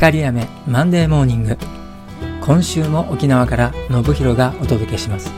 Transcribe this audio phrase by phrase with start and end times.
[0.00, 1.58] 光雨マンデーモーニング
[2.40, 5.30] 今週も沖縄から信弘がお届けします。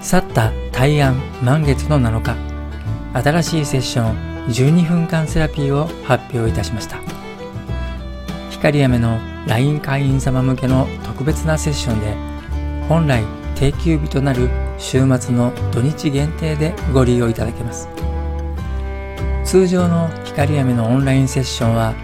[0.00, 2.34] 去った大安満月の7日。
[3.22, 6.96] 新しいセッション12分間セラピーを発表いたしました。
[8.48, 12.14] 光雨の LINE 会員様向けの特別なセッションで
[12.88, 13.24] 本来
[13.56, 14.48] 定休日となる
[14.78, 17.95] 週末の土日限定でご利用いただけます。
[19.46, 21.94] 通常の光雨のオンラインセッションは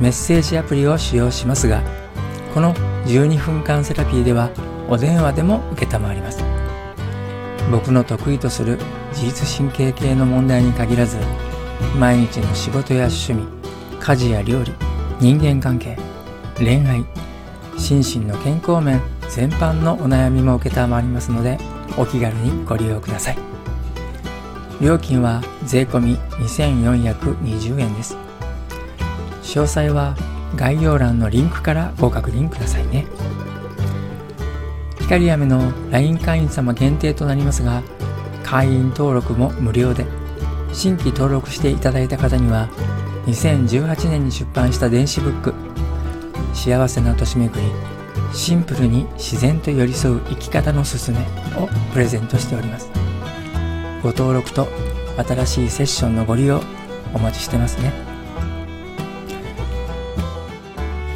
[0.00, 1.82] メッセージアプリを使用しますが
[2.52, 2.74] この
[3.06, 4.50] 12分間セラピーでは
[4.86, 6.44] お電話でも承ります。
[7.70, 8.78] 僕の得意とする
[9.12, 11.16] 自律神経系の問題に限らず
[11.98, 13.46] 毎日の仕事や趣味
[13.98, 14.72] 家事や料理
[15.20, 15.96] 人間関係
[16.58, 17.04] 恋愛
[17.78, 20.68] 心身の健康面全般のお悩みも承
[21.00, 21.58] りますので
[21.96, 23.59] お気軽にご利用ください。
[24.80, 28.16] 料金は税込2420円です。
[29.42, 30.16] 詳細は
[30.56, 33.06] 概要欄のリンクからご確認くださいね。
[35.00, 37.82] 光雨の LINE 会員様限定となりますが
[38.44, 40.06] 会員登録も無料で
[40.72, 42.68] 新規登録していただいた方には
[43.26, 45.54] 2018年に出版した電子ブック
[46.54, 47.66] 「幸せな年めくり
[48.32, 51.18] シンプルに自然と寄り添う生き方のすすめ」
[51.58, 52.99] をプレゼントしております。
[54.02, 54.66] ご登録と
[55.28, 56.62] 新しいセッションのご利用
[57.14, 57.92] お待ちしてますね。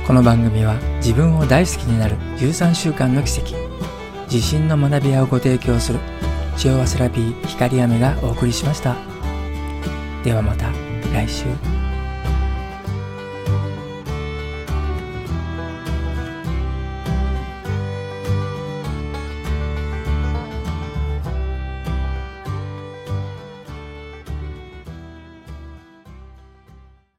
[0.07, 3.55] この番組は自分を大好きになる13週間の奇跡
[4.31, 5.99] 自信の学び屋をご提供する
[6.59, 8.97] 千代和セラピー光雨がお送りしました。
[10.23, 10.71] ではまた
[11.13, 11.84] 来週。